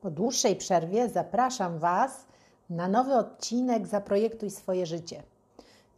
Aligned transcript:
Po 0.00 0.10
dłuższej 0.10 0.56
przerwie 0.56 1.08
zapraszam 1.08 1.78
Was 1.78 2.26
na 2.70 2.88
nowy 2.88 3.14
odcinek 3.14 3.86
Zaprojektuj 3.86 4.50
swoje 4.50 4.86
życie. 4.86 5.22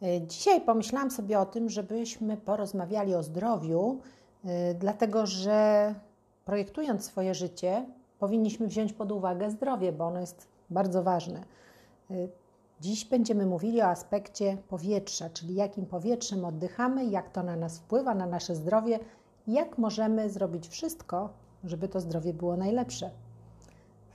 E, 0.02 0.20
dzisiaj 0.20 0.60
pomyślałam 0.60 1.10
sobie 1.10 1.38
o 1.38 1.46
tym, 1.46 1.68
żebyśmy 1.68 2.36
porozmawiali 2.36 3.14
o 3.14 3.22
zdrowiu, 3.22 4.00
e, 4.44 4.74
dlatego 4.74 5.26
że 5.26 5.94
projektując 6.44 7.04
swoje 7.04 7.34
życie, 7.34 7.86
powinniśmy 8.18 8.66
wziąć 8.66 8.92
pod 8.92 9.12
uwagę 9.12 9.50
zdrowie, 9.50 9.92
bo 9.92 10.06
ono 10.06 10.20
jest 10.20 10.46
bardzo 10.70 11.02
ważne. 11.02 11.40
E, 12.10 12.14
dziś 12.80 13.04
będziemy 13.04 13.46
mówili 13.46 13.82
o 13.82 13.86
aspekcie 13.86 14.56
powietrza, 14.68 15.30
czyli 15.30 15.54
jakim 15.54 15.86
powietrzem 15.86 16.44
oddychamy, 16.44 17.04
jak 17.04 17.30
to 17.30 17.42
na 17.42 17.56
nas 17.56 17.78
wpływa, 17.78 18.14
na 18.14 18.26
nasze 18.26 18.54
zdrowie, 18.54 18.98
jak 19.46 19.78
możemy 19.78 20.30
zrobić 20.30 20.68
wszystko, 20.68 21.28
żeby 21.64 21.88
to 21.88 22.00
zdrowie 22.00 22.34
było 22.34 22.56
najlepsze. 22.56 23.10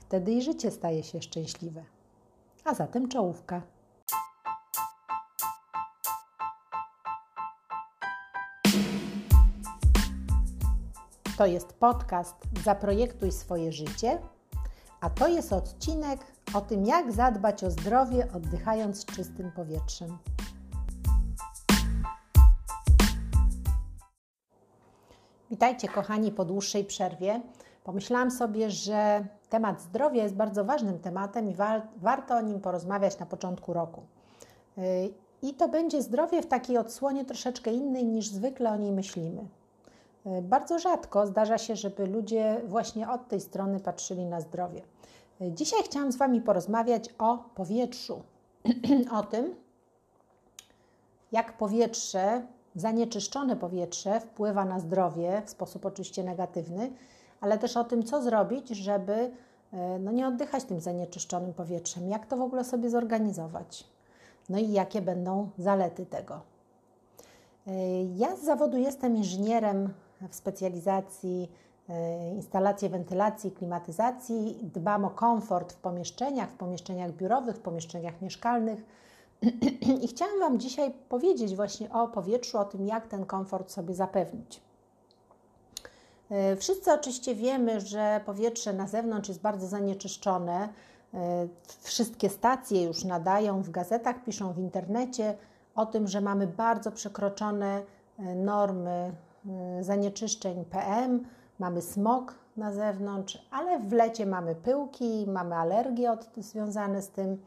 Wtedy 0.08 0.32
i 0.32 0.42
życie 0.42 0.70
staje 0.70 1.02
się 1.02 1.22
szczęśliwe. 1.22 1.84
A 2.64 2.74
zatem 2.74 3.08
czołówka. 3.08 3.62
To 11.38 11.46
jest 11.46 11.72
podcast 11.72 12.36
Zaprojektuj 12.64 13.32
swoje 13.32 13.72
życie, 13.72 14.18
a 15.00 15.10
to 15.10 15.28
jest 15.28 15.52
odcinek 15.52 16.20
o 16.54 16.60
tym, 16.60 16.86
jak 16.86 17.12
zadbać 17.12 17.64
o 17.64 17.70
zdrowie, 17.70 18.28
oddychając 18.34 19.04
czystym 19.04 19.52
powietrzem. 19.52 20.18
Witajcie, 25.50 25.88
kochani, 25.88 26.32
po 26.32 26.44
dłuższej 26.44 26.84
przerwie. 26.84 27.40
Pomyślałam 27.88 28.30
sobie, 28.30 28.70
że 28.70 29.24
temat 29.48 29.82
zdrowia 29.82 30.22
jest 30.22 30.34
bardzo 30.34 30.64
ważnym 30.64 30.98
tematem 30.98 31.50
i 31.50 31.54
wa 31.54 31.82
warto 31.96 32.36
o 32.36 32.40
nim 32.40 32.60
porozmawiać 32.60 33.18
na 33.18 33.26
początku 33.26 33.72
roku. 33.72 34.02
Y, 34.78 34.82
I 35.42 35.54
to 35.54 35.68
będzie 35.68 36.02
zdrowie 36.02 36.42
w 36.42 36.46
takiej 36.46 36.78
odsłonie 36.78 37.24
troszeczkę 37.24 37.72
innej 37.72 38.06
niż 38.06 38.28
zwykle 38.28 38.70
o 38.70 38.76
niej 38.76 38.92
myślimy. 38.92 39.48
Y, 40.26 40.42
bardzo 40.42 40.78
rzadko 40.78 41.26
zdarza 41.26 41.58
się, 41.58 41.76
żeby 41.76 42.06
ludzie 42.06 42.60
właśnie 42.66 43.10
od 43.10 43.28
tej 43.28 43.40
strony 43.40 43.80
patrzyli 43.80 44.26
na 44.26 44.40
zdrowie. 44.40 44.82
Y, 45.40 45.52
dzisiaj 45.52 45.82
chciałam 45.84 46.12
z 46.12 46.16
Wami 46.16 46.40
porozmawiać 46.40 47.14
o 47.18 47.38
powietrzu, 47.54 48.22
o 49.18 49.22
tym, 49.22 49.54
jak 51.32 51.56
powietrze, 51.56 52.46
zanieczyszczone 52.74 53.56
powietrze 53.56 54.20
wpływa 54.20 54.64
na 54.64 54.80
zdrowie 54.80 55.42
w 55.46 55.50
sposób 55.50 55.86
oczywiście 55.86 56.24
negatywny, 56.24 56.90
ale 57.40 57.58
też 57.58 57.76
o 57.76 57.84
tym, 57.84 58.02
co 58.02 58.22
zrobić, 58.22 58.68
żeby 58.68 59.30
e, 59.72 59.98
no, 59.98 60.12
nie 60.12 60.28
oddychać 60.28 60.64
tym 60.64 60.80
zanieczyszczonym 60.80 61.54
powietrzem, 61.54 62.08
jak 62.08 62.26
to 62.26 62.36
w 62.36 62.40
ogóle 62.40 62.64
sobie 62.64 62.90
zorganizować, 62.90 63.84
no 64.48 64.58
i 64.58 64.72
jakie 64.72 65.02
będą 65.02 65.48
zalety 65.58 66.06
tego. 66.06 66.40
E, 67.66 68.04
ja 68.04 68.36
z 68.36 68.44
zawodu 68.44 68.78
jestem 68.78 69.16
inżynierem 69.16 69.92
w 70.28 70.34
specjalizacji 70.34 71.50
e, 71.88 72.34
instalacje 72.34 72.88
wentylacji, 72.88 73.50
klimatyzacji. 73.50 74.58
Dbam 74.74 75.04
o 75.04 75.10
komfort 75.10 75.72
w 75.72 75.76
pomieszczeniach, 75.76 76.50
w 76.50 76.56
pomieszczeniach 76.56 77.12
biurowych, 77.12 77.56
w 77.56 77.60
pomieszczeniach 77.60 78.22
mieszkalnych. 78.22 78.84
I 80.02 80.08
chciałam 80.08 80.40
Wam 80.40 80.58
dzisiaj 80.58 80.94
powiedzieć 81.08 81.56
właśnie 81.56 81.92
o 81.92 82.08
powietrzu, 82.08 82.58
o 82.58 82.64
tym, 82.64 82.86
jak 82.86 83.06
ten 83.06 83.26
komfort 83.26 83.70
sobie 83.70 83.94
zapewnić. 83.94 84.67
E, 86.30 86.56
wszyscy 86.56 86.92
oczywiście 86.92 87.34
wiemy, 87.34 87.80
że 87.80 88.20
powietrze 88.26 88.72
na 88.72 88.86
zewnątrz 88.86 89.28
jest 89.28 89.40
bardzo 89.40 89.66
zanieczyszczone. 89.66 90.68
E, 91.14 91.48
wszystkie 91.80 92.30
stacje 92.30 92.82
już 92.84 93.04
nadają, 93.04 93.62
w 93.62 93.70
gazetach 93.70 94.24
piszą, 94.24 94.52
w 94.52 94.58
internecie 94.58 95.34
o 95.74 95.86
tym, 95.86 96.08
że 96.08 96.20
mamy 96.20 96.46
bardzo 96.46 96.92
przekroczone 96.92 97.82
e, 98.18 98.34
normy 98.34 99.12
zanieczyszczeń 99.80 100.64
PM, 100.64 101.24
mamy 101.58 101.82
smog 101.82 102.34
na 102.56 102.72
zewnątrz, 102.72 103.46
ale 103.50 103.78
w 103.78 103.92
lecie 103.92 104.26
mamy 104.26 104.54
pyłki, 104.54 105.26
mamy 105.28 105.54
alergie 105.54 106.12
od, 106.12 106.30
związane 106.36 107.02
z 107.02 107.08
tym. 107.08 107.42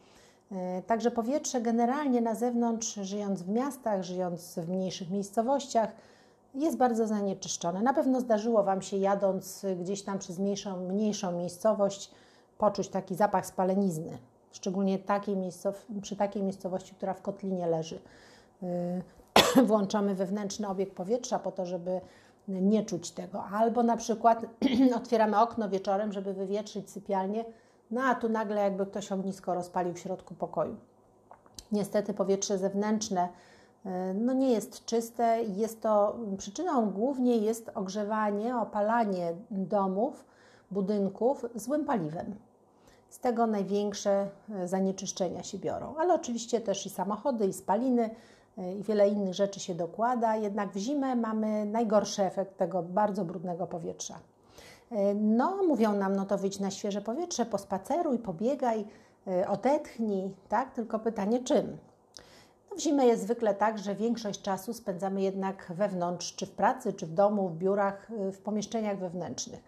Także 0.87 1.11
powietrze 1.11 1.61
generalnie 1.61 2.21
na 2.21 2.35
zewnątrz, 2.35 2.93
żyjąc 2.93 3.43
w 3.43 3.49
miastach, 3.49 4.03
żyjąc 4.03 4.59
w 4.59 4.69
mniejszych 4.69 5.09
miejscowościach, 5.09 5.91
jest 6.53 6.77
bardzo 6.77 7.07
zanieczyszczone. 7.07 7.81
Na 7.81 7.93
pewno 7.93 8.21
zdarzyło 8.21 8.63
Wam 8.63 8.81
się 8.81 8.97
jadąc 8.97 9.65
gdzieś 9.81 10.03
tam 10.03 10.19
przez 10.19 10.39
mniejszą, 10.39 10.87
mniejszą 10.87 11.31
miejscowość 11.31 12.11
poczuć 12.57 12.89
taki 12.89 13.15
zapach 13.15 13.45
spalenizny, 13.45 14.17
szczególnie 14.51 14.99
takiej 14.99 15.37
przy 16.01 16.15
takiej 16.15 16.43
miejscowości, 16.43 16.95
która 16.95 17.13
w 17.13 17.21
kotlinie 17.21 17.67
leży. 17.67 17.99
Yy, 18.61 19.63
włączamy 19.67 20.15
wewnętrzny 20.15 20.67
obieg 20.67 20.93
powietrza 20.93 21.39
po 21.39 21.51
to, 21.51 21.65
żeby 21.65 22.01
nie 22.47 22.85
czuć 22.85 23.11
tego. 23.11 23.43
Albo 23.43 23.83
na 23.83 23.97
przykład 23.97 24.45
otwieramy 24.95 25.39
okno 25.39 25.69
wieczorem, 25.69 26.13
żeby 26.13 26.33
wywietrzyć 26.33 26.89
sypialnię, 26.89 27.45
no 27.91 28.01
a 28.01 28.15
tu 28.15 28.29
nagle 28.29 28.61
jakby 28.61 28.85
ktoś 28.85 29.11
ognisko 29.11 29.53
rozpalił 29.53 29.93
w 29.93 29.99
środku 29.99 30.35
pokoju. 30.35 30.75
Niestety 31.71 32.13
powietrze 32.13 32.57
zewnętrzne 32.57 33.29
no 34.15 34.33
nie 34.33 34.51
jest 34.51 34.85
czyste. 34.85 35.43
Jest 35.43 35.81
to 35.81 36.19
przyczyną 36.37 36.91
głównie 36.91 37.37
jest 37.37 37.71
ogrzewanie, 37.75 38.57
opalanie 38.57 39.33
domów, 39.51 40.25
budynków 40.71 41.45
złym 41.55 41.85
paliwem. 41.85 42.35
Z 43.09 43.19
tego 43.19 43.47
największe 43.47 44.29
e, 44.49 44.67
zanieczyszczenia 44.67 45.43
się 45.43 45.57
biorą, 45.57 45.95
ale 45.99 46.13
oczywiście 46.13 46.61
też 46.61 46.85
i 46.85 46.89
samochody, 46.89 47.47
i 47.47 47.53
spaliny, 47.53 48.09
e, 48.57 48.75
i 48.75 48.83
wiele 48.83 49.09
innych 49.09 49.33
rzeczy 49.33 49.59
się 49.59 49.75
dokłada. 49.75 50.35
Jednak 50.35 50.71
w 50.71 50.77
zimę 50.77 51.15
mamy 51.15 51.65
najgorszy 51.65 52.23
efekt 52.23 52.57
tego 52.57 52.83
bardzo 52.83 53.25
brudnego 53.25 53.67
powietrza. 53.67 54.19
No, 55.15 55.63
mówią 55.67 55.93
nam, 55.93 56.15
no 56.15 56.25
to 56.25 56.37
wyjdź 56.37 56.59
na 56.59 56.71
świeże 56.71 57.01
powietrze, 57.01 57.45
pospaceruj, 57.45 58.19
pobiegaj, 58.19 58.85
odetchnij, 59.47 60.35
tak? 60.49 60.71
Tylko 60.71 60.99
pytanie 60.99 61.39
czym? 61.39 61.77
W 62.75 62.79
zimę 62.79 63.05
jest 63.05 63.23
zwykle 63.23 63.55
tak, 63.55 63.77
że 63.77 63.95
większość 63.95 64.41
czasu 64.41 64.73
spędzamy 64.73 65.21
jednak 65.21 65.71
wewnątrz, 65.75 66.35
czy 66.35 66.45
w 66.45 66.51
pracy, 66.51 66.93
czy 66.93 67.05
w 67.05 67.13
domu, 67.13 67.49
w 67.49 67.57
biurach, 67.57 68.11
y, 68.11 68.31
w 68.31 68.41
pomieszczeniach 68.41 68.99
wewnętrznych. 68.99 69.63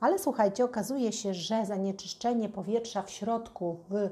Ale 0.00 0.18
słuchajcie, 0.18 0.64
okazuje 0.64 1.12
się, 1.12 1.34
że 1.34 1.66
zanieczyszczenie 1.66 2.48
powietrza 2.48 3.02
w 3.02 3.10
środku, 3.10 3.76
w 3.90 3.94
y, 3.94 4.10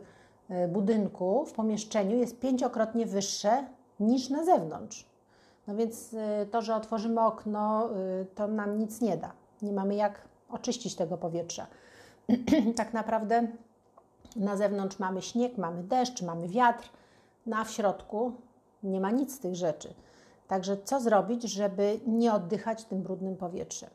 budynku, 0.68 1.46
w 1.46 1.52
pomieszczeniu 1.52 2.16
jest 2.16 2.40
pięciokrotnie 2.40 3.06
wyższe 3.06 3.66
niż 4.00 4.30
na 4.30 4.44
zewnątrz. 4.44 5.06
No 5.66 5.76
więc 5.76 6.12
y, 6.12 6.46
to, 6.50 6.62
że 6.62 6.74
otworzymy 6.74 7.20
okno, 7.20 7.88
to 8.34 8.46
nam 8.46 8.78
nic 8.78 9.00
nie 9.00 9.16
da. 9.16 9.32
Nie 9.62 9.72
mamy 9.72 9.94
jak 9.94 10.20
oczyścić 10.50 10.94
tego 10.94 11.18
powietrza. 11.18 11.66
tak 12.76 12.92
naprawdę 12.92 13.48
na 14.36 14.56
zewnątrz 14.56 14.98
mamy 14.98 15.22
śnieg, 15.22 15.58
mamy 15.58 15.82
deszcz, 15.82 16.22
mamy 16.22 16.48
wiatr 16.48 16.90
no 17.46 17.64
w 17.64 17.70
środku 17.70 18.32
nie 18.82 19.00
ma 19.00 19.10
nic 19.10 19.34
z 19.34 19.38
tych 19.38 19.54
rzeczy. 19.54 19.94
Także 20.48 20.76
co 20.84 21.00
zrobić, 21.00 21.42
żeby 21.42 22.00
nie 22.06 22.32
oddychać 22.32 22.84
tym 22.84 23.02
brudnym 23.02 23.36
powietrzem? 23.36 23.90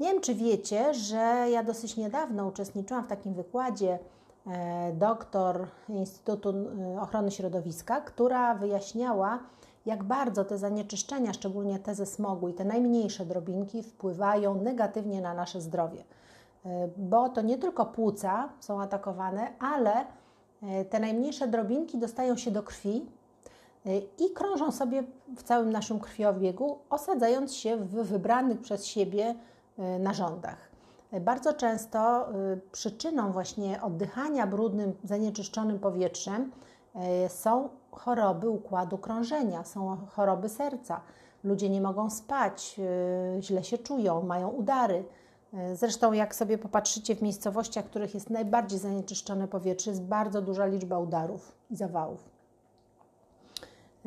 Nie 0.00 0.12
wiem, 0.12 0.20
czy 0.20 0.34
wiecie, 0.34 0.94
że 0.94 1.46
ja 1.50 1.62
dosyć 1.62 1.96
niedawno 1.96 2.46
uczestniczyłam 2.46 3.04
w 3.04 3.08
takim 3.08 3.34
wykładzie 3.34 3.98
e, 4.46 4.92
doktor 4.92 5.66
Instytutu 5.88 6.48
e, 6.48 7.00
Ochrony 7.00 7.30
Środowiska, 7.30 8.00
która 8.00 8.54
wyjaśniała, 8.54 9.38
jak 9.86 10.04
bardzo 10.04 10.44
te 10.44 10.58
zanieczyszczenia, 10.58 11.32
szczególnie 11.32 11.78
te 11.78 11.94
ze 11.94 12.06
smogu 12.06 12.48
i 12.48 12.54
te 12.54 12.64
najmniejsze 12.64 13.26
drobinki, 13.26 13.82
wpływają 13.82 14.54
negatywnie 14.54 15.20
na 15.20 15.34
nasze 15.34 15.60
zdrowie. 15.60 16.04
E, 16.66 16.88
bo 16.96 17.28
to 17.28 17.42
nie 17.42 17.58
tylko 17.58 17.86
płuca 17.86 18.48
są 18.60 18.82
atakowane, 18.82 19.48
ale 19.58 20.04
te 20.90 21.00
najmniejsze 21.00 21.48
drobinki 21.48 21.98
dostają 21.98 22.36
się 22.36 22.50
do 22.50 22.62
krwi 22.62 23.06
e, 23.86 23.98
i 23.98 24.30
krążą 24.34 24.72
sobie 24.72 25.02
w 25.36 25.42
całym 25.42 25.72
naszym 25.72 26.00
krwiobiegu, 26.00 26.78
osadzając 26.90 27.54
się 27.54 27.76
w 27.76 27.88
wybranych 27.88 28.60
przez 28.60 28.86
siebie 28.86 29.34
e, 29.78 29.98
narządach. 29.98 30.70
Bardzo 31.20 31.54
często 31.54 32.28
przyczyną 32.72 33.32
właśnie 33.32 33.82
oddychania 33.82 34.46
brudnym, 34.46 34.92
zanieczyszczonym 35.04 35.78
powietrzem 35.78 36.50
są 37.28 37.68
choroby 37.90 38.48
układu 38.48 38.98
krążenia, 38.98 39.64
są 39.64 39.96
choroby 39.96 40.48
serca. 40.48 41.00
Ludzie 41.44 41.70
nie 41.70 41.80
mogą 41.80 42.10
spać, 42.10 42.80
źle 43.40 43.64
się 43.64 43.78
czują, 43.78 44.22
mają 44.22 44.48
udary. 44.48 45.04
Zresztą, 45.74 46.12
jak 46.12 46.34
sobie 46.34 46.58
popatrzycie 46.58 47.16
w 47.16 47.22
miejscowościach, 47.22 47.84
w 47.84 47.90
których 47.90 48.14
jest 48.14 48.30
najbardziej 48.30 48.78
zanieczyszczone 48.78 49.48
powietrze, 49.48 49.90
jest 49.90 50.02
bardzo 50.02 50.42
duża 50.42 50.66
liczba 50.66 50.98
udarów 50.98 51.52
i 51.70 51.76
zawałów. 51.76 52.30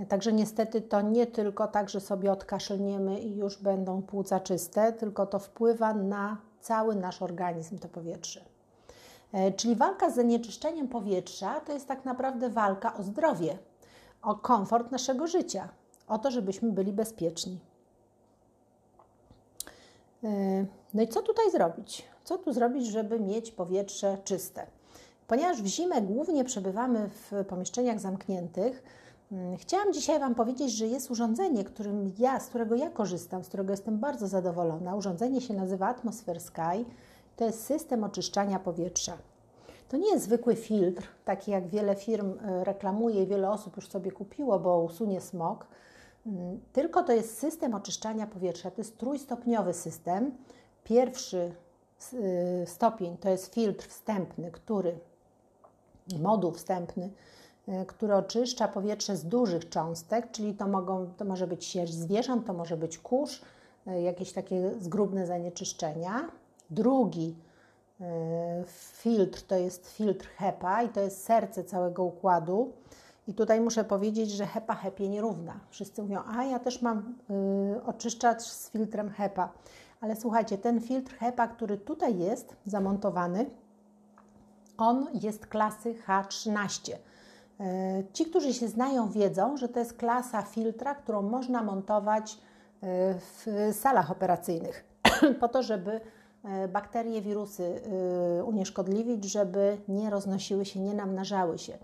Także 0.10 0.34
niestety 0.34 0.81
to 0.81 1.01
nie 1.01 1.28
tylko 1.28 1.68
tak, 1.68 1.90
że 1.90 2.00
sobie 2.00 2.31
odkaszlniemy 2.31 3.19
i 3.19 3.36
już 3.36 3.57
będą 3.57 4.01
płuca 4.01 4.40
czyste, 4.40 4.94
tylko 4.94 5.25
to 5.25 5.40
wpływa 5.40 5.94
na 5.94 6.38
cały 6.60 6.95
nasz 6.95 7.22
organizm, 7.22 7.80
to 7.80 7.90
powietrze. 7.90 8.42
Czyli 9.56 9.75
walka 9.75 10.10
z 10.10 10.16
zanieczyszczeniem 10.16 10.88
powietrza 10.88 11.60
to 11.60 11.74
jest 11.74 11.88
tak 11.88 12.06
naprawdę 12.06 12.50
walka 12.50 12.98
o 12.98 13.04
zdrowie, 13.04 13.57
o 14.22 14.36
komfort 14.36 14.92
naszego 14.92 15.28
życia, 15.28 15.69
o 16.07 16.18
to, 16.18 16.31
żebyśmy 16.31 16.72
byli 16.72 16.94
bezpieczni. 16.94 17.60
No 20.94 21.01
i 21.01 21.07
co 21.07 21.22
tutaj 21.22 21.51
zrobić? 21.51 22.04
Co 22.24 22.38
tu 22.38 22.54
zrobić, 22.54 22.88
żeby 22.88 23.19
mieć 23.19 23.51
powietrze 23.51 24.18
czyste? 24.24 24.68
Ponieważ 25.28 25.62
w 25.62 25.66
zimę 25.66 26.01
głównie 26.01 26.44
przebywamy 26.44 27.10
w 27.10 27.45
pomieszczeniach 27.48 28.00
zamkniętych, 28.00 28.84
mm, 29.31 29.57
chciałam 29.57 29.94
dzisiaj 29.94 30.19
Wam 30.19 30.36
powiedzieć, 30.36 30.72
że 30.72 30.88
jest 30.88 31.12
urządzenie, 31.12 31.63
którym 31.63 32.12
ja, 32.19 32.40
z 32.40 32.48
którego 32.48 32.75
ja 32.75 32.90
korzystam, 32.90 33.44
z 33.44 33.48
którego 33.48 33.74
jestem 33.74 34.00
bardzo 34.00 34.28
zadowolona. 34.28 34.95
Urządzenie 34.95 35.42
się 35.42 35.54
nazywa 35.54 35.88
Atmosphere 35.88 36.40
Sky. 36.40 36.86
To 37.36 37.45
jest 37.45 37.66
system 37.66 38.04
oczyszczania 38.04 38.60
powietrza. 38.60 39.18
To 39.90 39.98
nie 39.98 40.12
jest 40.12 40.25
zwykły 40.25 40.56
filtr, 40.56 41.07
taki 41.25 41.51
jak 41.51 41.68
wiele 41.68 41.95
firm 41.95 42.34
e, 42.42 42.63
reklamuje 42.63 43.24
i 43.24 43.28
wiele 43.28 43.51
osób 43.51 43.75
już 43.75 43.88
sobie 43.88 44.12
kupiło, 44.12 44.60
bo 44.60 44.84
usunie 44.84 45.22
smog. 45.22 45.68
Mm, 46.25 46.60
tylko 46.74 47.04
to 47.04 47.13
jest 47.13 47.38
system 47.38 47.74
oczyszczania 47.75 48.28
powietrza. 48.28 48.72
To 48.72 48.81
jest 48.81 48.98
trójstopniowy 48.98 49.74
system. 49.74 50.31
Pierwszy 50.83 51.51
y, 52.13 52.63
stopień 52.65 53.18
to 53.18 53.30
jest 53.30 53.53
filtr 53.53 53.88
wstępny, 53.88 54.51
który 54.51 55.00
moduł 56.19 56.51
wstępny, 56.51 57.09
y, 57.68 57.85
który 57.85 58.15
oczyszcza 58.15 58.68
powietrze 58.68 59.18
z 59.18 59.25
dużych 59.25 59.69
cząstek, 59.69 60.31
czyli 60.31 60.53
to, 60.53 60.68
mogą, 60.68 61.13
to 61.18 61.25
może 61.25 61.47
być 61.47 61.65
sierść 61.65 61.94
zwierząt, 61.94 62.47
to 62.47 62.53
może 62.53 62.77
być 62.77 62.97
kurz, 62.97 63.41
y, 63.88 64.01
jakieś 64.01 64.33
takie 64.33 64.71
zgrubne 64.80 65.27
zanieczyszczenia. 65.27 66.30
Drugi 66.69 67.35
filtr 68.68 69.41
to 69.41 69.56
jest 69.56 69.89
filtr 69.89 70.27
HEPA 70.38 70.83
i 70.83 70.89
to 70.89 71.01
jest 71.01 71.24
serce 71.24 71.63
całego 71.63 72.03
układu. 72.03 72.74
I 73.27 73.33
tutaj 73.33 73.62
muszę 73.62 73.83
powiedzieć, 73.83 74.31
że 74.31 74.45
HEPA 74.45 74.75
HEPie 74.75 75.09
nierówna. 75.09 75.59
Wszyscy 75.69 76.01
mówią, 76.01 76.21
a 76.38 76.44
ja 76.44 76.59
też 76.59 76.81
mam 76.81 77.15
y, 77.75 77.83
oczyszczacz 77.85 78.41
z 78.41 78.69
filtrem 78.69 79.09
HEPA. 79.09 79.50
Ale 80.03 80.15
słuchajcie, 80.15 80.57
ten 80.57 80.81
filtr 80.81 81.15
HEPA, 81.15 81.47
który 81.47 81.77
tutaj 81.77 82.17
jest 82.17 82.55
zamontowany, 82.65 83.45
on 84.77 85.07
jest 85.13 85.47
klasy 85.47 85.95
H13. 86.07 86.91
Y, 86.91 86.95
ci, 88.13 88.25
którzy 88.25 88.53
się 88.53 88.67
znają, 88.67 89.09
wiedzą, 89.09 89.57
że 89.57 89.69
to 89.69 89.79
jest 89.79 89.94
klasa 89.94 90.41
filtra, 90.41 90.95
którą 90.95 91.21
można 91.21 91.63
montować 91.63 92.33
y, 92.33 92.38
w 93.19 93.47
salach 93.71 94.11
operacyjnych, 94.11 94.85
po 95.39 95.47
to, 95.47 95.63
żeby 95.63 95.91
y, 96.65 96.67
bakterie, 96.67 97.21
wirusy 97.21 97.81
unieszkodliwić, 98.45 99.25
żeby 99.25 99.77
nie 99.88 100.09
roznosiły 100.09 100.65
się, 100.65 100.79
nie 100.79 100.94
namnażały 100.94 101.57
się. 101.57 101.77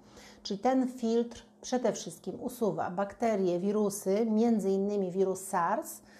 Czyli 0.43 0.59
ten 0.59 0.87
filtr 0.87 1.45
przede 1.61 1.93
wszystkim 1.93 2.41
usuwa 2.41 2.91
bakterie, 2.91 3.59
wirusy, 3.59 4.25
między 4.25 4.69
innymi 4.69 5.11
wirus 5.11 5.41
SARS, 5.41 6.01
e, 6.01 6.18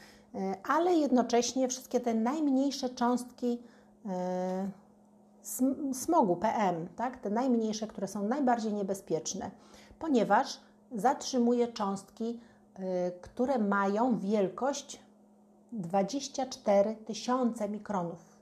ale 0.63 0.93
jednocześnie 0.93 1.67
wszystkie 1.67 1.99
te 1.99 2.13
najmniejsze 2.13 2.89
cząstki 2.89 3.59
e, 4.05 4.69
smogu 5.93 6.35
PM, 6.35 6.87
tak? 6.95 7.17
te 7.17 7.29
najmniejsze, 7.29 7.87
które 7.87 8.07
są 8.07 8.23
najbardziej 8.23 8.73
niebezpieczne, 8.73 9.51
ponieważ 9.99 10.59
zatrzymuje 10.91 11.67
cząstki, 11.67 12.39
e, 12.73 13.11
które 13.11 13.59
mają 13.59 14.19
wielkość 14.19 14.99
24 15.71 16.95
tysiące 16.95 17.69
mikronów. 17.69 18.39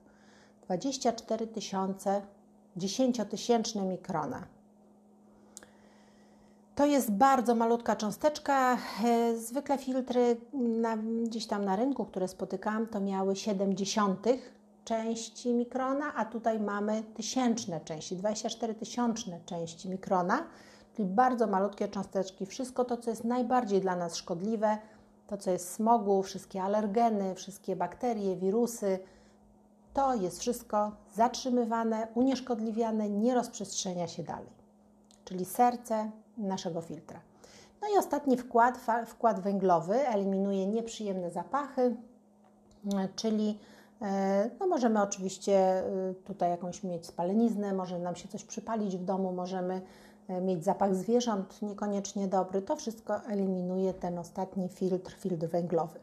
24 0.61 1.47
tysiące, 1.47 2.21
10-tysięczne 2.77 3.85
mikrona. 3.85 4.56
To 6.77 6.85
jest 6.85 7.11
bardzo 7.11 7.55
malutka 7.55 7.95
cząsteczka. 7.95 8.77
E, 9.05 9.37
zwykle 9.37 9.77
filtry 9.77 10.37
na, 10.53 10.97
gdzieś 10.97 11.47
tam 11.47 11.65
na 11.65 11.75
rynku, 11.75 12.05
które 12.05 12.27
spotykałam, 12.27 12.87
to 12.87 12.99
miały 12.99 13.35
70 13.35 14.27
części 14.83 15.53
mikrona, 15.53 16.13
a 16.15 16.25
tutaj 16.25 16.59
mamy 16.59 17.03
tysięczne 17.03 17.81
części, 17.81 18.15
24 18.15 18.75
tysiączne 18.75 19.39
części 19.45 19.89
mikrona, 19.89 20.43
czyli 20.95 21.07
bardzo 21.07 21.47
malutkie 21.47 21.87
cząsteczki. 21.87 22.45
Wszystko 22.45 22.85
to, 22.85 22.97
co 22.97 23.09
jest 23.09 23.23
najbardziej 23.23 23.81
dla 23.81 23.95
nas 23.95 24.15
szkodliwe, 24.15 24.77
to, 25.27 25.37
co 25.37 25.51
jest 25.51 25.73
smogu, 25.73 26.23
wszystkie 26.23 26.63
alergeny, 26.63 27.35
wszystkie 27.35 27.75
bakterie, 27.75 28.35
wirusy, 28.35 28.99
to 29.93 30.15
jest 30.15 30.39
wszystko 30.39 30.91
zatrzymywane, 31.13 32.07
unieszkodliwiane, 32.15 33.09
nie 33.09 33.35
rozprzestrzenia 33.35 34.07
się 34.07 34.23
dalej. 34.23 34.56
Czyli 35.27 35.45
serce, 35.45 36.11
naszego 36.37 36.81
filtra. 36.81 37.19
No 37.81 37.87
i 37.95 37.97
ostatni 37.97 38.37
wkład, 38.37 38.79
wkład 39.07 39.39
węglowy, 39.39 40.07
eliminuje 40.07 40.67
nieprzyjemne 40.67 41.31
zapachy, 41.31 41.95
czyli 43.15 43.59
e, 44.01 44.49
no 44.59 44.67
możemy 44.67 45.01
oczywiście 45.01 45.53
e, 45.53 45.83
tutaj 46.25 46.49
jakąś 46.49 46.83
mieć 46.83 47.05
spaleniznę, 47.05 47.73
może 47.73 47.99
nam 47.99 48.15
się 48.15 48.27
coś 48.27 48.43
przypalić 48.43 48.97
w 48.97 49.03
domu, 49.03 49.31
możemy 49.31 49.81
e, 50.27 50.41
mieć 50.41 50.63
zapach 50.63 50.95
zwierząt 50.95 51.61
niekoniecznie 51.61 52.27
dobry. 52.27 52.61
To 52.61 52.75
wszystko 52.75 53.21
eliminuje 53.25 53.93
ten 53.93 54.19
ostatni 54.19 54.69
filtr, 54.69 55.11
filtr 55.11 55.47
węglowy. 55.47 55.99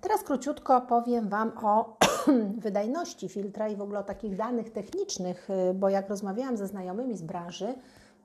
Teraz 0.00 0.22
króciutko 0.22 0.80
powiem 0.80 1.28
Wam 1.28 1.52
o 1.62 1.96
wydajności 2.64 3.28
filtra 3.28 3.68
i 3.68 3.76
w 3.76 3.82
ogóle 3.82 3.98
o 3.98 4.02
takich 4.02 4.36
danych 4.36 4.72
technicznych, 4.72 5.48
bo 5.74 5.88
jak 5.88 6.08
rozmawiałam 6.08 6.56
ze 6.56 6.66
znajomymi 6.66 7.16
z 7.16 7.22
branży, 7.22 7.74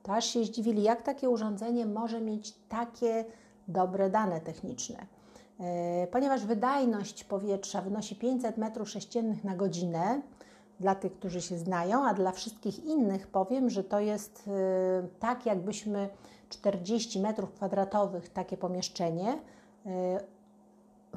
to 0.02 0.12
aż 0.12 0.24
się 0.24 0.44
zdziwili, 0.44 0.82
jak 0.82 1.02
takie 1.02 1.30
urządzenie 1.30 1.86
może 1.86 2.20
mieć 2.20 2.54
takie 2.68 3.24
dobre 3.68 4.10
dane 4.10 4.40
techniczne. 4.40 5.06
E, 5.60 6.06
ponieważ 6.06 6.46
wydajność 6.46 7.24
powietrza 7.24 7.82
wynosi 7.82 8.16
500 8.16 8.56
m3 8.56 9.44
na 9.44 9.56
godzinę, 9.56 10.22
dla 10.80 10.94
tych, 10.94 11.12
którzy 11.12 11.42
się 11.42 11.58
znają, 11.58 12.04
a 12.04 12.14
dla 12.14 12.32
wszystkich 12.32 12.84
innych 12.84 13.26
powiem, 13.26 13.70
że 13.70 13.84
to 13.84 14.00
jest 14.00 14.48
e, 14.48 15.08
tak, 15.18 15.46
jakbyśmy 15.46 16.08
40 16.48 17.22
m2 17.22 18.20
takie 18.32 18.56
pomieszczenie 18.56 19.38
e, 19.86 20.20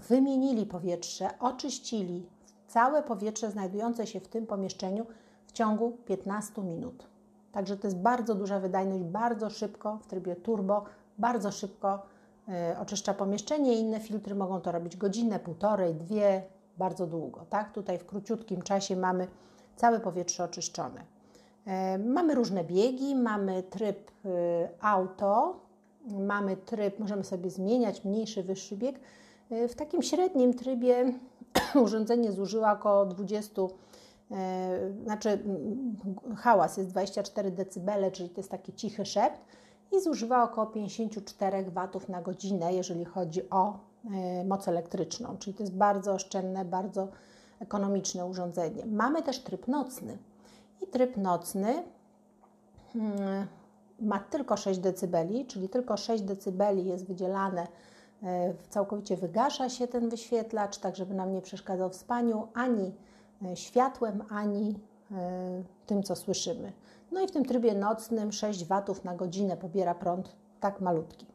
wymienili 0.10 0.66
powietrze, 0.66 1.30
oczyścili 1.40 2.26
całe 2.68 3.04
powietrze 3.04 3.52
znajdujące 3.52 4.08
się 4.08 4.20
w 4.20 4.28
tym 4.28 4.48
pomieszczeniu 4.48 5.06
w 5.48 5.52
ciągu 5.52 5.98
15 6.06 6.62
minut. 6.62 7.11
Także 7.52 7.78
to 7.78 7.88
jest 7.88 7.98
bardzo 7.98 8.36
duża 8.36 8.60
wydajność, 8.60 9.04
bardzo 9.04 9.50
szybko 9.50 9.98
w 9.98 10.08
trybie 10.08 10.36
turbo, 10.36 10.84
bardzo 11.18 11.52
szybko 11.52 12.02
y, 12.74 12.78
oczyszcza 12.78 13.14
pomieszczenie. 13.14 13.80
Inne 13.80 14.00
filtry 14.00 14.36
mogą 14.36 14.62
to 14.62 14.72
robić 14.72 14.98
godzinę, 14.98 15.40
półtorej, 15.40 15.96
dwie, 15.96 16.44
bardzo 16.78 17.08
długo. 17.08 17.46
Tak? 17.50 17.72
Tutaj 17.72 17.98
w 17.98 18.06
króciutkim 18.06 18.62
czasie 18.62 18.96
mamy 18.96 19.28
całe 19.76 20.00
powietrze 20.00 20.44
oczyszczone. 20.44 21.02
Y, 21.96 22.00
mamy 22.00 22.36
różne 22.36 22.64
biegi, 22.64 23.16
mamy 23.16 23.64
tryb 23.64 24.12
y, 24.26 24.30
auto, 24.82 25.60
mamy 26.20 26.58
tryb, 26.58 27.00
możemy 27.00 27.24
sobie 27.24 27.50
zmieniać 27.50 28.06
mniejszy, 28.06 28.44
wyższy 28.44 28.78
bieg. 28.78 29.00
W 29.70 29.76
takim 29.76 30.02
średnim 30.02 30.54
trybie 30.54 31.14
urządzenie 31.84 32.32
zużyło 32.32 32.70
około 32.70 33.06
20 33.06 33.62
E, 33.62 33.68
znaczy 35.04 35.44
hałas 36.38 36.78
jest 36.78 36.90
24 36.90 37.52
dB, 37.52 38.12
czyli 38.12 38.30
to 38.30 38.40
jest 38.42 38.52
taki 38.52 38.74
cichy 38.74 39.06
szept 39.06 39.42
i 39.92 40.02
zużywa 40.02 40.44
około 40.44 40.68
54 40.68 41.66
W 42.00 42.10
na 42.10 42.22
godzinę, 42.22 42.74
jeżeli 42.74 43.06
chodzi 43.06 43.50
o 43.50 43.80
e, 44.12 44.44
moc 44.46 44.68
elektryczną, 44.68 45.38
czyli 45.38 45.54
to 45.54 45.64
jest 45.64 45.76
bardzo 45.76 46.14
oszczędne, 46.14 46.66
bardzo 46.66 47.08
ekonomiczne 47.60 48.26
urządzenie. 48.26 48.86
Mamy 48.86 49.24
też 49.24 49.40
tryb 49.40 49.68
nocny 49.68 50.18
i 50.82 50.88
tryb 50.88 51.18
nocny 51.18 51.84
hmm, 52.94 53.48
ma 54.00 54.20
tylko 54.20 54.58
6 54.58 54.80
dB, 54.80 55.46
czyli 55.48 55.70
tylko 55.70 55.98
6 55.98 56.24
dB 56.24 56.76
jest 56.76 57.08
wydzielane, 57.08 57.68
e, 58.24 58.54
całkowicie 58.70 59.18
wygasza 59.18 59.70
się 59.70 59.88
ten 59.88 60.10
wyświetlacz, 60.10 60.78
tak 60.78 60.96
żeby 60.96 61.14
nam 61.14 61.34
nie 61.34 61.42
przeszkadzał 61.42 61.90
w 61.90 61.96
spaniu, 61.96 62.48
ani 62.54 62.94
E, 62.94 63.11
światłem, 63.56 64.24
ani 64.30 64.80
e, 65.12 65.64
tym, 65.86 66.04
co 66.04 66.16
słyszymy. 66.16 66.72
No 67.12 67.22
i 67.22 67.28
w 67.28 67.32
tym 67.32 67.46
trybie 67.46 67.76
nocnym 67.76 68.32
6 68.32 68.66
watów 68.66 69.04
na 69.04 69.16
godzinę 69.16 69.58
pobiera 69.58 69.96
prąd 69.96 70.36
tak 70.60 70.82
malutki. 70.82 71.26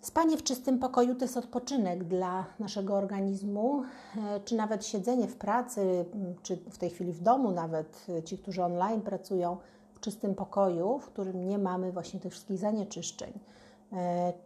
Spanie 0.00 0.36
w 0.36 0.42
czystym 0.42 0.78
pokoju 0.78 1.14
to 1.14 1.24
jest 1.24 1.36
odpoczynek 1.36 2.04
dla 2.04 2.44
naszego 2.58 2.94
organizmu, 2.94 3.82
e, 4.16 4.40
czy 4.40 4.56
nawet 4.56 4.86
siedzenie 4.86 5.28
w 5.28 5.36
pracy, 5.36 6.04
czy 6.42 6.56
w 6.56 6.78
tej 6.78 6.90
chwili 6.90 7.12
w 7.12 7.20
domu, 7.20 7.50
nawet 7.50 8.06
ci, 8.24 8.38
którzy 8.38 8.64
online 8.64 9.00
pracują 9.00 9.56
w 9.94 10.00
czystym 10.00 10.34
pokoju, 10.34 10.98
w 10.98 11.06
którym 11.06 11.48
nie 11.48 11.58
mamy 11.58 11.92
właśnie 11.92 12.20
tych 12.20 12.32
wszystkich 12.32 12.58
zanieczyszczeń. 12.58 13.32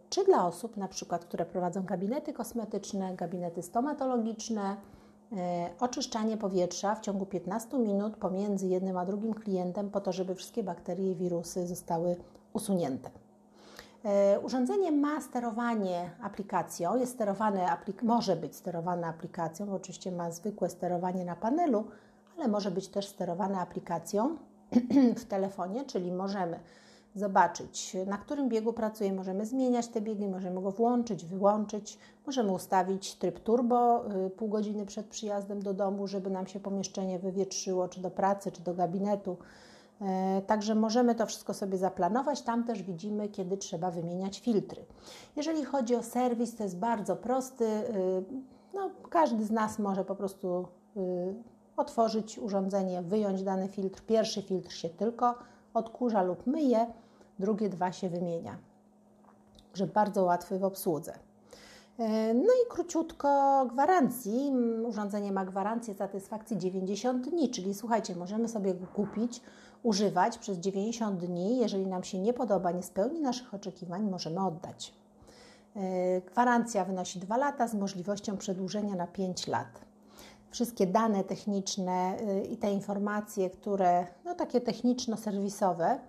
Czy 0.09 0.25
dla 0.25 0.47
osób, 0.47 0.77
na 0.77 0.87
przykład, 0.87 1.25
które 1.25 1.45
prowadzą 1.45 1.83
gabinety 1.83 2.33
kosmetyczne, 2.33 3.15
gabinety 3.15 3.63
stomatologiczne, 3.63 4.77
oczyszczanie 5.79 6.37
powietrza 6.37 6.95
w 6.95 7.01
ciągu 7.01 7.25
15 7.25 7.77
minut 7.77 8.17
pomiędzy 8.17 8.67
jednym 8.67 8.97
a 8.97 9.05
drugim 9.05 9.33
klientem, 9.33 9.89
po 9.89 10.01
to, 10.01 10.11
żeby 10.11 10.35
wszystkie 10.35 10.63
bakterie 10.63 11.11
i 11.11 11.15
wirusy 11.15 11.67
zostały 11.67 12.15
usunięte. 12.53 13.09
Urządzenie 14.43 14.91
ma 14.91 15.21
sterowanie 15.21 16.11
aplikacją, 16.21 16.95
jest 16.95 17.13
sterowane, 17.13 17.67
może 18.01 18.35
być 18.35 18.55
sterowane 18.55 19.07
aplikacją, 19.07 19.75
oczywiście 19.75 20.11
ma 20.11 20.31
zwykłe 20.31 20.69
sterowanie 20.69 21.25
na 21.25 21.35
panelu, 21.35 21.85
ale 22.37 22.47
może 22.47 22.71
być 22.71 22.87
też 22.87 23.07
sterowane 23.07 23.59
aplikacją 23.59 24.37
w 25.21 25.25
telefonie, 25.25 25.85
czyli 25.85 26.11
możemy 26.11 26.59
zobaczyć, 27.15 27.97
na 28.07 28.17
którym 28.17 28.49
biegu 28.49 28.73
pracuje, 28.73 29.13
możemy 29.13 29.45
zmieniać 29.45 29.87
te 29.87 30.01
biegi, 30.01 30.27
możemy 30.27 30.61
go 30.61 30.71
włączyć, 30.71 31.25
wyłączyć, 31.25 31.97
możemy 32.27 32.51
ustawić 32.51 33.15
tryb 33.15 33.39
turbo 33.39 34.05
y, 34.25 34.29
pół 34.29 34.49
godziny 34.49 34.85
przed 34.85 35.05
przyjazdem 35.05 35.61
do 35.61 35.73
domu, 35.73 36.07
żeby 36.07 36.29
nam 36.29 36.47
się 36.47 36.59
pomieszczenie 36.59 37.19
wywietrzyło, 37.19 37.87
czy 37.87 38.01
do 38.01 38.11
pracy, 38.11 38.51
czy 38.51 38.61
do 38.61 38.73
gabinetu. 38.73 39.37
E, 40.01 40.41
także 40.41 40.75
możemy 40.75 41.15
to 41.15 41.25
wszystko 41.25 41.53
sobie 41.53 41.77
zaplanować. 41.77 42.41
Tam 42.41 42.63
też 42.63 42.83
widzimy, 42.83 43.29
kiedy 43.29 43.57
trzeba 43.57 43.91
wymieniać 43.91 44.39
filtry. 44.39 44.85
Jeżeli 45.35 45.65
chodzi 45.65 45.95
o 45.95 46.03
serwis, 46.03 46.55
to 46.55 46.63
jest 46.63 46.77
bardzo 46.77 47.15
prosty. 47.15 47.65
Y, 47.65 48.23
no, 48.73 48.89
każdy 49.09 49.45
z 49.45 49.51
nas 49.51 49.79
może 49.79 50.05
po 50.05 50.15
prostu 50.15 50.67
y, 50.97 51.33
otworzyć 51.77 52.39
urządzenie, 52.39 53.01
wyjąć 53.01 53.43
dany 53.43 53.67
filtr. 53.67 54.01
Pierwszy 54.01 54.41
filtr 54.41 54.71
się 54.71 54.89
tylko 54.89 55.35
odkurza 55.73 56.23
lub 56.23 56.47
myje, 56.47 56.87
drugie 57.39 57.69
dwa 57.69 57.91
się 57.91 58.09
wymienia. 58.09 58.57
Także 59.67 59.87
bardzo 59.87 60.23
łatwy 60.23 60.59
w 60.59 60.63
obsłudze. 60.63 61.13
E, 61.99 62.33
no 62.33 62.53
i 62.65 62.69
króciutko 62.69 63.65
gwarancji. 63.65 64.51
Urządzenie 64.85 65.31
ma 65.31 65.45
gwarancję 65.45 65.93
satysfakcji 65.93 66.57
90 66.57 67.29
dni, 67.29 67.49
czyli 67.49 67.73
słuchajcie, 67.73 68.15
możemy 68.15 68.47
sobie 68.47 68.73
go 68.73 68.87
kupić, 68.87 69.41
używać 69.83 70.37
przez 70.37 70.57
90 70.57 71.19
dni. 71.19 71.57
Jeżeli 71.57 71.87
nam 71.87 72.03
się 72.03 72.19
nie 72.19 72.33
podoba, 72.33 72.71
nie 72.71 72.83
spełni 72.83 73.21
naszych 73.21 73.53
oczekiwań, 73.53 74.09
możemy 74.09 74.45
oddać. 74.45 74.93
E, 75.75 76.21
gwarancja 76.21 76.85
wynosi 76.85 77.19
2 77.19 77.37
lata 77.37 77.67
z 77.67 77.75
możliwością 77.75 78.37
przedłużenia 78.37 78.95
na 78.95 79.07
5 79.07 79.47
lat 79.47 79.93
wszystkie 80.53 80.87
dane 80.87 81.23
techniczne 81.23 82.17
y, 82.21 82.45
i 82.45 82.57
te 82.57 82.71
informacje, 82.71 83.49
które 83.49 84.07
no, 84.25 84.35
takie 84.35 84.61
techniczno-serwisowe 84.61 85.99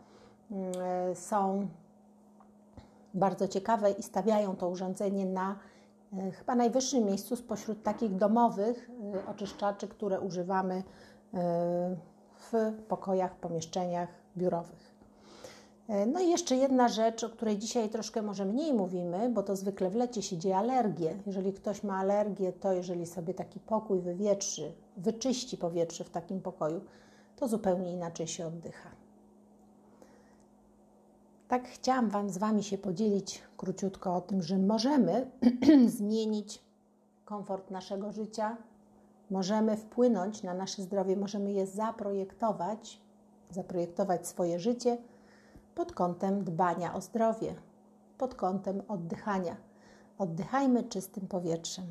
są 1.14 1.68
bardzo 3.14 3.48
ciekawe 3.48 3.90
i 3.90 4.02
stawiają 4.02 4.56
to 4.56 4.68
urządzenie 4.68 5.26
na 5.26 5.56
y, 6.12 6.30
chyba 6.32 6.54
najwyższym 6.54 7.04
miejscu 7.04 7.36
spośród 7.36 7.82
takich 7.82 8.16
domowych 8.16 8.90
oczyszczaczy, 9.26 9.88
które 9.88 10.20
używamy 10.20 10.82
w 12.52 12.72
pokojach, 12.88 13.36
pomieszczeniach 13.36 14.08
biurowych. 14.36 14.94
E, 15.88 16.06
no 16.06 16.20
i 16.20 16.30
jeszcze 16.30 16.56
jedna 16.56 16.88
rzecz, 16.88 17.24
o 17.24 17.28
której 17.28 17.58
dzisiaj 17.58 17.88
troszkę 17.88 18.22
może 18.22 18.44
mniej 18.44 18.74
mówimy, 18.74 19.30
bo 19.30 19.42
to 19.42 19.56
zwykle 19.56 19.90
w 19.90 19.94
lecie 19.94 20.22
się 20.22 20.38
dzieje 20.38 20.56
alergie. 20.56 21.16
Jeżeli 21.26 21.52
ktoś 21.52 21.82
ma 21.82 21.98
alergię, 21.98 22.52
to 22.52 22.72
jeżeli 22.72 23.06
sobie 23.06 23.34
taki 23.34 23.60
pokój 23.60 24.00
wywietrzy, 24.00 24.72
wyczyści 24.96 25.56
powietrze 25.56 26.04
w 26.04 26.10
takim 26.10 26.40
pokoju, 26.40 26.80
to 27.36 27.48
zupełnie 27.48 27.92
inaczej 27.92 28.26
się 28.26 28.46
oddycha. 28.46 29.03
Tak 31.48 31.68
chciałam 31.68 32.08
Wam 32.08 32.30
z 32.30 32.38
Wami 32.38 32.62
się 32.62 32.78
podzielić 32.78 33.42
króciutko 33.56 34.16
o 34.16 34.20
tym, 34.20 34.42
że 34.42 34.58
możemy 34.58 35.30
zmienić 35.98 36.62
komfort 37.24 37.70
naszego 37.70 38.12
życia, 38.12 38.56
możemy 39.30 39.76
wpłynąć 39.76 40.42
na 40.42 40.54
nasze 40.54 40.82
zdrowie, 40.82 41.16
możemy 41.16 41.52
je 41.52 41.66
zaprojektować, 41.66 43.00
zaprojektować 43.50 44.28
swoje 44.28 44.58
życie– 44.58 44.98
pod 45.74 45.92
kątem 45.92 46.44
dbania 46.44 46.94
o 46.94 47.00
zdrowie, 47.00 47.54
pod 48.18 48.34
kątem 48.34 48.82
oddychania. 48.88 49.56
Oddychajmy 50.18 50.82
czystym 50.84 51.28
powietrzem. 51.28 51.84